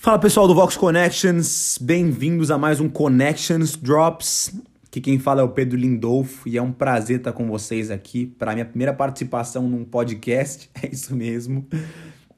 [0.00, 4.54] Fala pessoal do Vox Connections, bem-vindos a mais um Connections Drops.
[4.92, 8.24] Que quem fala é o Pedro Lindolfo e é um prazer estar com vocês aqui
[8.24, 10.70] para minha primeira participação num podcast.
[10.80, 11.66] É isso mesmo,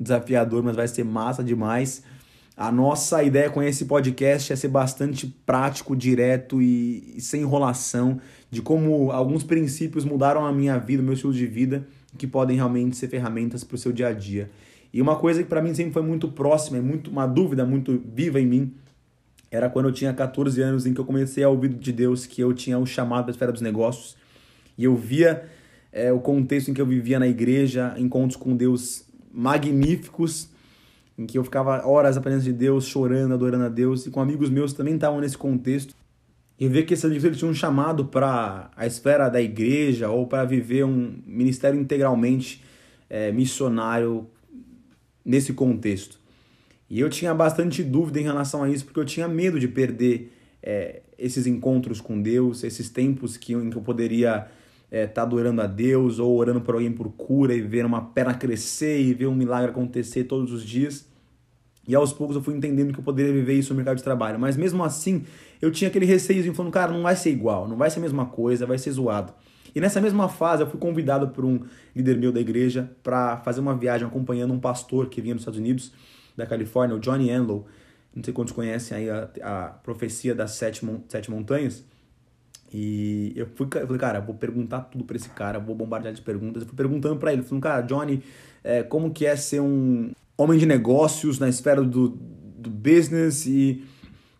[0.00, 2.02] desafiador, mas vai ser massa demais.
[2.56, 8.18] A nossa ideia com esse podcast é ser bastante prático, direto e, e sem enrolação
[8.50, 11.86] de como alguns princípios mudaram a minha vida, o meu estilo de vida,
[12.16, 14.48] que podem realmente ser ferramentas para o seu dia a dia.
[14.92, 18.02] E uma coisa que para mim sempre foi muito próxima, é muito uma dúvida muito
[18.12, 18.74] viva em mim,
[19.50, 22.40] era quando eu tinha 14 anos em que eu comecei a ouvir de Deus que
[22.40, 24.16] eu tinha o um chamado da esfera dos negócios
[24.78, 25.44] e eu via
[25.92, 30.48] é, o contexto em que eu vivia na igreja, encontros com Deus magníficos,
[31.18, 34.20] em que eu ficava horas na presença de Deus, chorando, adorando a Deus, e com
[34.20, 35.94] amigos meus também estavam nesse contexto.
[36.58, 40.44] E via que esse indivíduo tinha um chamado para a esfera da igreja ou para
[40.44, 42.62] viver um ministério integralmente
[43.08, 44.26] é, missionário
[45.24, 46.18] nesse contexto.
[46.88, 50.32] E eu tinha bastante dúvida em relação a isso, porque eu tinha medo de perder
[50.62, 54.48] é, esses encontros com Deus, esses tempos que, em que eu poderia
[54.84, 58.02] estar é, tá adorando a Deus ou orando por alguém por cura e ver uma
[58.02, 61.08] perna crescer e ver um milagre acontecer todos os dias.
[61.86, 64.38] E aos poucos eu fui entendendo que eu poderia viver isso no mercado de trabalho.
[64.38, 65.24] Mas mesmo assim,
[65.60, 68.26] eu tinha aquele receio, falando, cara, não vai ser igual, não vai ser a mesma
[68.26, 69.32] coisa, vai ser zoado.
[69.74, 71.60] E nessa mesma fase, eu fui convidado por um
[71.94, 75.58] líder meu da igreja para fazer uma viagem acompanhando um pastor que vinha dos Estados
[75.58, 75.92] Unidos,
[76.36, 77.66] da Califórnia, o Johnny Enlow.
[78.14, 81.84] Não sei quantos conhecem aí a, a profecia das sete, sete montanhas.
[82.72, 86.22] E eu fui, eu falei, cara, vou perguntar tudo para esse cara, vou bombardear de
[86.22, 86.62] perguntas.
[86.62, 88.22] Eu fui perguntando para ele, falando, cara, Johnny,
[88.62, 93.84] é, como que é ser um homem de negócios na esfera do, do business e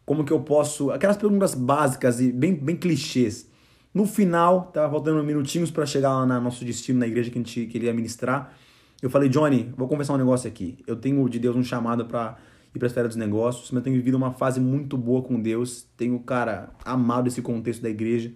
[0.06, 0.91] como que eu posso...
[0.91, 3.49] Aquelas perguntas básicas e bem, bem clichês.
[3.92, 7.42] No final, tava faltando minutinhos para chegar lá no nosso destino, na igreja que a
[7.42, 8.56] gente queria ministrar.
[9.02, 10.78] Eu falei, Johnny, vou conversar um negócio aqui.
[10.86, 12.36] Eu tenho de Deus um chamado para
[12.72, 15.41] ir para a esfera dos negócios, mas eu tenho vivido uma fase muito boa com
[15.41, 15.88] Deus.
[15.96, 18.33] Tenho, cara, amado esse contexto da igreja.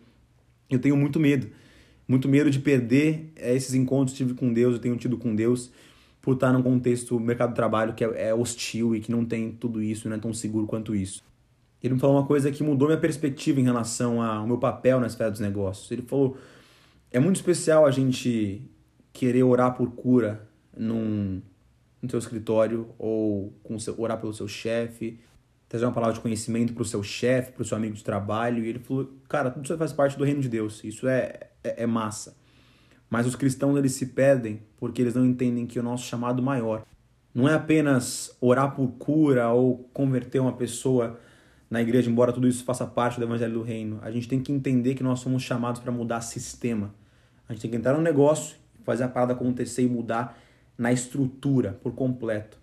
[0.69, 1.47] Eu tenho muito medo.
[2.09, 5.37] Muito medo de perder eh, esses encontros que tive com Deus, eu tenho tido com
[5.37, 5.71] Deus,
[6.21, 9.53] por estar num contexto mercado de trabalho que é, é hostil e que não tem
[9.53, 11.23] tudo isso, não é tão seguro quanto isso
[11.85, 15.07] ele me falou uma coisa que mudou minha perspectiva em relação ao meu papel na
[15.07, 15.91] esfera dos negócios.
[15.91, 16.39] Ele falou:
[17.11, 18.63] é muito especial a gente
[19.13, 21.43] querer orar por cura num,
[22.01, 25.21] no seu escritório ou com seu, orar pelo seu chefe,
[25.69, 28.65] trazer uma palavra de conhecimento para o seu chefe, para o seu amigo de trabalho.
[28.65, 30.83] E ele falou: cara, tudo isso faz parte do reino de Deus.
[30.85, 32.35] Isso é, é, é massa.
[33.11, 36.87] Mas os cristãos eles se perdem porque eles não entendem que o nosso chamado maior
[37.35, 41.21] não é apenas orar por cura ou converter uma pessoa
[41.75, 44.53] na igreja, embora tudo isso faça parte do evangelho do reino, a gente tem que
[44.53, 46.95] entender que nós somos chamados para mudar sistema.
[47.49, 48.55] A gente tem que entrar no negócio,
[48.85, 50.39] fazer a parada acontecer e mudar
[50.79, 52.59] na estrutura por completo.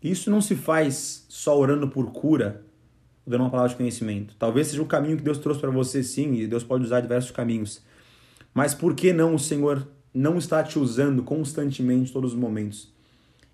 [0.00, 2.62] Isso não se faz só orando por cura,
[3.26, 4.36] dando uma palavra de conhecimento.
[4.38, 7.32] Talvez seja o caminho que Deus trouxe para você sim, e Deus pode usar diversos
[7.32, 7.82] caminhos.
[8.54, 9.84] Mas por que não o Senhor
[10.14, 12.93] não está te usando constantemente todos os momentos?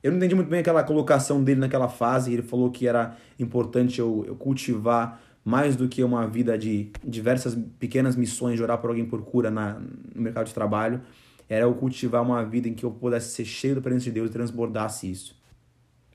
[0.03, 2.33] Eu não entendi muito bem aquela colocação dele naquela fase.
[2.33, 7.57] Ele falou que era importante eu, eu cultivar mais do que uma vida de diversas
[7.79, 9.79] pequenas missões de orar por alguém por cura na,
[10.15, 11.01] no mercado de trabalho.
[11.49, 14.31] Era eu cultivar uma vida em que eu pudesse ser cheio da presença de Deus
[14.31, 15.37] e transbordasse isso.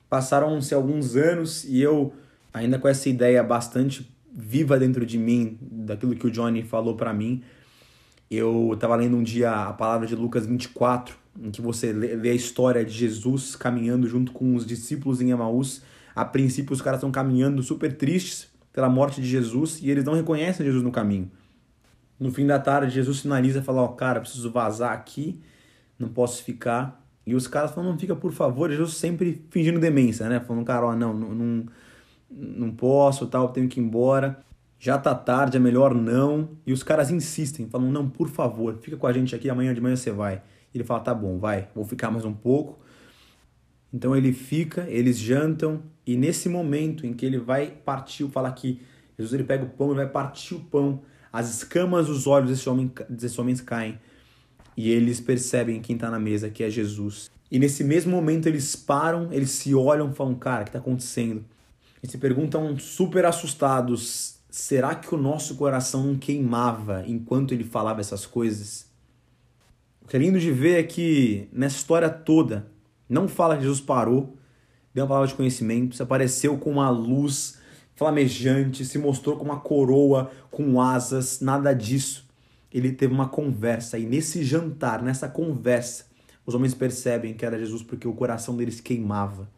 [0.08, 2.12] Passaram-se alguns anos e eu,
[2.54, 7.12] ainda com essa ideia bastante viva dentro de mim, daquilo que o Johnny falou para
[7.12, 7.42] mim,
[8.30, 12.34] eu estava lendo um dia a palavra de Lucas 24, em que você lê a
[12.34, 15.82] história de Jesus caminhando junto com os discípulos em Emaús.
[16.14, 20.14] A princípio, os caras estão caminhando super tristes pela morte de Jesus e eles não
[20.14, 21.30] reconhecem Jesus no caminho.
[22.18, 25.40] No fim da tarde, Jesus finaliza e fala: Ó, oh, cara, preciso vazar aqui,
[25.98, 27.02] não posso ficar.
[27.26, 28.70] E os caras falam: Não fica, por favor.
[28.70, 30.40] Jesus sempre fingindo demência, né?
[30.40, 31.66] Falando: Cara, ó, não, não,
[32.30, 34.42] não posso, tal, tenho que ir embora.
[34.78, 36.50] Já tá tarde, é melhor não.
[36.66, 39.80] E os caras insistem, falam: Não, por favor, fica com a gente aqui, amanhã de
[39.80, 40.42] manhã você vai.
[40.76, 42.78] Ele fala: tá bom, vai, vou ficar mais um pouco.
[43.92, 48.80] Então ele fica, eles jantam, e nesse momento em que ele vai partir, fala que
[49.18, 51.00] Jesus ele pega o pão e vai partir o pão,
[51.32, 53.98] as escamas dos olhos desse homem, desses homens caem,
[54.76, 57.30] e eles percebem quem está na mesa, que é Jesus.
[57.50, 60.78] E nesse mesmo momento eles param, eles se olham e falam: cara, o que está
[60.78, 61.44] acontecendo?
[62.02, 68.00] E se perguntam super assustados: será que o nosso coração não queimava enquanto ele falava
[68.00, 68.86] essas coisas?
[70.06, 72.68] O que é lindo de ver é que nessa história toda,
[73.08, 74.36] não fala que Jesus parou,
[74.94, 77.58] deu uma palavra de conhecimento, se apareceu com uma luz
[77.96, 82.24] flamejante, se mostrou com uma coroa com asas, nada disso.
[82.72, 86.04] Ele teve uma conversa e nesse jantar, nessa conversa,
[86.46, 89.48] os homens percebem que era Jesus porque o coração deles queimava.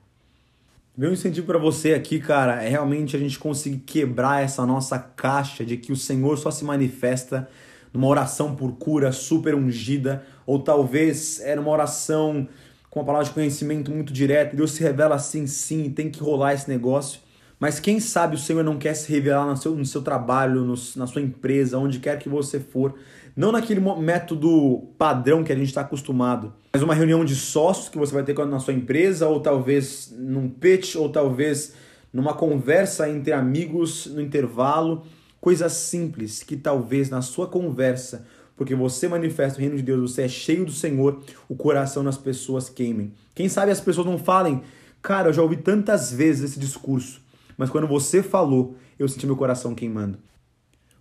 [0.96, 5.62] Meu incentivo para você aqui, cara, é realmente a gente conseguir quebrar essa nossa caixa
[5.62, 7.46] de que o Senhor só se manifesta
[7.92, 12.48] numa oração por cura super ungida, ou talvez era uma oração
[12.90, 16.54] com uma palavra de conhecimento muito direta, Deus se revela assim, sim, tem que rolar
[16.54, 17.20] esse negócio.
[17.60, 20.74] Mas quem sabe o Senhor não quer se revelar no seu, no seu trabalho, no,
[20.96, 22.94] na sua empresa, onde quer que você for,
[23.36, 27.98] não naquele método padrão que a gente está acostumado, mas uma reunião de sócios que
[27.98, 31.74] você vai ter na sua empresa, ou talvez num pitch, ou talvez
[32.12, 35.04] numa conversa entre amigos no intervalo,
[35.40, 38.26] coisas simples que talvez na sua conversa,
[38.56, 42.18] porque você manifesta o reino de Deus, você é cheio do Senhor, o coração das
[42.18, 43.12] pessoas queimem.
[43.34, 44.62] Quem sabe as pessoas não falem,
[45.00, 47.20] cara, eu já ouvi tantas vezes esse discurso,
[47.56, 50.18] mas quando você falou, eu senti meu coração queimando.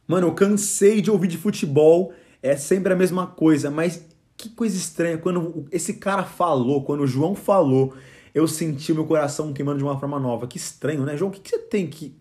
[0.07, 4.05] Mano, eu cansei de ouvir de futebol é sempre a mesma coisa, mas
[4.35, 5.17] que coisa estranha.
[5.17, 7.93] Quando esse cara falou, quando o João falou,
[8.33, 10.47] eu senti meu coração queimando de uma forma nova.
[10.47, 11.29] Que estranho, né, João?
[11.29, 12.15] O que, que você tem que.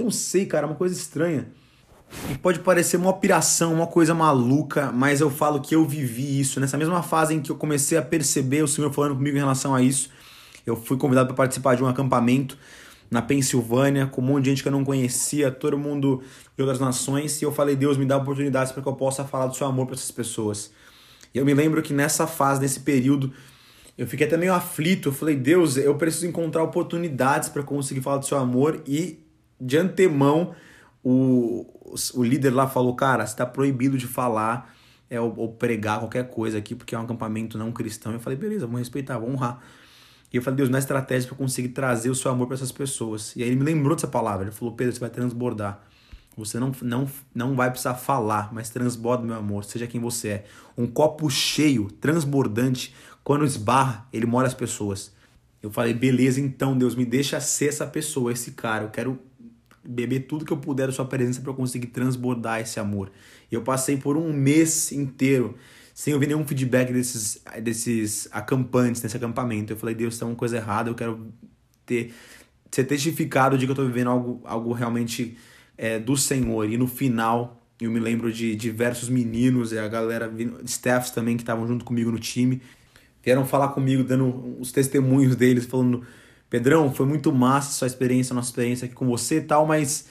[0.00, 1.48] Eu não sei, cara, é uma coisa estranha.
[2.30, 6.58] E pode parecer uma operação, uma coisa maluca, mas eu falo que eu vivi isso.
[6.58, 9.74] Nessa mesma fase em que eu comecei a perceber o Senhor falando comigo em relação
[9.74, 10.10] a isso,
[10.66, 12.58] eu fui convidado para participar de um acampamento
[13.10, 16.22] na Pensilvânia, com um monte de gente que eu não conhecia, todo mundo
[16.56, 19.48] de outras nações, e eu falei, Deus, me dá oportunidades para que eu possa falar
[19.48, 20.70] do seu amor para essas pessoas.
[21.34, 23.32] E eu me lembro que nessa fase, nesse período,
[23.98, 25.10] eu fiquei até meio aflito.
[25.10, 28.82] Eu falei, Deus, eu preciso encontrar oportunidades para conseguir falar do seu amor.
[28.86, 29.18] E
[29.60, 30.54] de antemão,
[31.02, 31.66] o,
[32.14, 34.74] o líder lá falou: Cara, você está proibido de falar
[35.08, 38.12] é, ou, ou, pregar qualquer coisa aqui, porque é um acampamento não cristão.
[38.12, 39.60] Eu falei: Beleza, vamos respeitar, vamos honrar.
[40.32, 42.70] E eu falei, Deus, não é estratégia para conseguir trazer o seu amor para essas
[42.70, 43.34] pessoas.
[43.34, 44.44] E aí ele me lembrou dessa palavra.
[44.44, 45.82] Ele falou, Pedro, você vai transbordar.
[46.36, 50.44] Você não, não, não vai precisar falar, mas transborda, meu amor, seja quem você é.
[50.76, 55.12] Um copo cheio, transbordante, quando esbarra, ele molha as pessoas.
[55.60, 58.84] Eu falei, beleza, então, Deus, me deixa ser essa pessoa, esse cara.
[58.84, 59.18] Eu quero
[59.84, 63.10] beber tudo que eu puder da sua presença para conseguir transbordar esse amor.
[63.50, 65.56] Eu passei por um mês inteiro
[65.94, 69.72] sem ouvir nenhum feedback desses, desses acampantes, nesse acampamento.
[69.72, 71.26] Eu falei, Deus, tem uma coisa errada, eu quero
[71.84, 72.12] ter,
[72.70, 75.36] ser testificado de que eu estou vivendo algo, algo realmente
[75.76, 76.70] é, do Senhor.
[76.70, 80.32] E no final, eu me lembro de diversos meninos e a galera,
[80.64, 82.62] staffs também que estavam junto comigo no time,
[83.22, 86.02] vieram falar comigo, dando os testemunhos deles, falando:
[86.50, 90.08] Pedrão, foi muito massa sua experiência, nossa experiência aqui com você e tal, mas,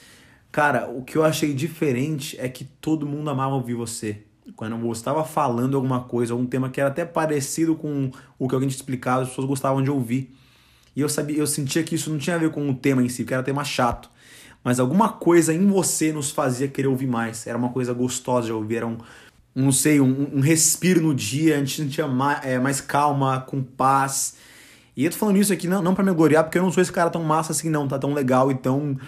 [0.50, 4.24] cara, o que eu achei diferente é que todo mundo amava ouvir você
[4.56, 8.54] quando eu estava falando alguma coisa, algum tema que era até parecido com o que
[8.54, 10.34] alguém tinha explicado, as pessoas gostavam de ouvir.
[10.94, 13.08] E eu sabia, eu sentia que isso não tinha a ver com o tema em
[13.08, 14.10] si, que era tema chato.
[14.62, 17.46] Mas alguma coisa em você nos fazia querer ouvir mais.
[17.46, 18.98] Era uma coisa gostosa de ouvir, era um,
[19.56, 23.40] um não sei, um, um, respiro no dia, a gente sentia mais, é, mais calma,
[23.40, 24.36] com paz.
[25.00, 26.82] E eu tô falando isso aqui não, não pra me gloriar, porque eu não sou
[26.82, 28.98] esse cara tão massa assim, não, tá tão legal e tão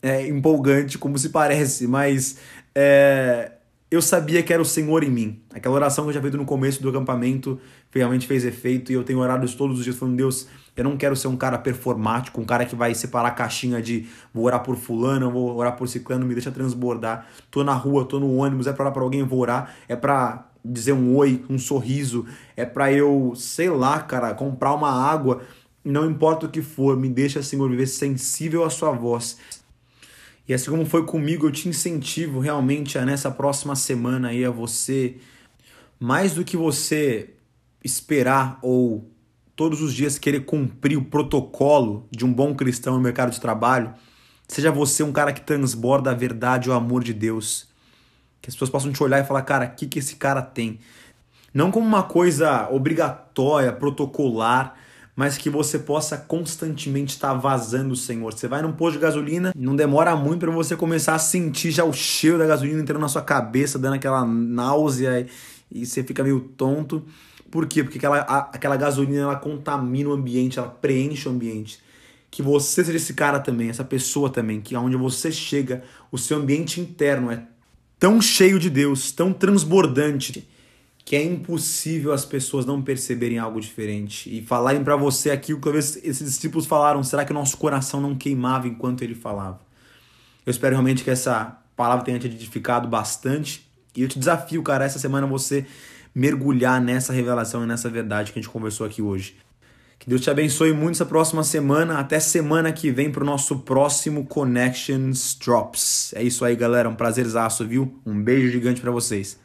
[0.00, 2.36] é, empolgante como se parece, mas
[2.72, 3.50] é,
[3.90, 5.40] eu sabia que era o Senhor em mim.
[5.52, 7.58] Aquela oração que eu já fiz no começo do acampamento
[7.92, 10.46] realmente fez efeito e eu tenho orado todos os dias falando, Deus,
[10.76, 14.06] eu não quero ser um cara performático, um cara que vai separar a caixinha de
[14.32, 17.26] vou orar por fulano, vou orar por ciclano, me deixa transbordar.
[17.50, 19.74] Tô na rua, tô no ônibus, é pra orar pra alguém, vou orar.
[19.88, 22.26] É pra dizer um oi, um sorriso.
[22.56, 25.42] É pra eu, sei lá, cara, comprar uma água.
[25.84, 29.38] Não importa o que for, me deixa, Senhor, viver sensível à sua voz.
[30.50, 34.50] E assim como foi comigo, eu te incentivo realmente a nessa próxima semana aí a
[34.50, 35.14] você,
[35.96, 37.34] mais do que você
[37.84, 39.08] esperar ou
[39.54, 43.94] todos os dias querer cumprir o protocolo de um bom cristão no mercado de trabalho,
[44.48, 47.68] seja você um cara que transborda a verdade e o amor de Deus.
[48.42, 50.80] Que as pessoas possam te olhar e falar, cara, o que, que esse cara tem?
[51.54, 54.74] Não como uma coisa obrigatória, protocolar,
[55.14, 58.32] mas que você possa constantemente estar vazando o Senhor.
[58.32, 61.84] Você vai num posto de gasolina, não demora muito para você começar a sentir já
[61.84, 65.26] o cheiro da gasolina entrando na sua cabeça, dando aquela náusea
[65.70, 67.04] e você fica meio tonto.
[67.50, 67.82] Por quê?
[67.82, 71.80] Porque aquela, aquela gasolina ela contamina o ambiente, ela preenche o ambiente.
[72.30, 76.38] Que você seja esse cara também, essa pessoa também, que aonde você chega, o seu
[76.38, 77.42] ambiente interno é
[77.98, 80.48] tão cheio de Deus, tão transbordante
[81.10, 85.64] que é impossível as pessoas não perceberem algo diferente e falarem para você aquilo que
[85.64, 89.58] talvez esses discípulos falaram, será que o nosso coração não queimava enquanto ele falava?
[90.46, 94.84] Eu espero realmente que essa palavra tenha te edificado bastante e eu te desafio, cara,
[94.84, 95.66] essa semana você
[96.14, 99.34] mergulhar nessa revelação e nessa verdade que a gente conversou aqui hoje.
[99.98, 101.98] Que Deus te abençoe muito essa próxima semana.
[101.98, 106.12] Até semana que vem para o nosso próximo Connections Drops.
[106.14, 106.88] É isso aí, galera.
[106.88, 108.00] Um prazerzaço, viu?
[108.06, 109.36] Um beijo gigante para vocês.